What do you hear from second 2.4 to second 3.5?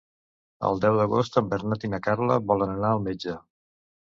volen anar al metge.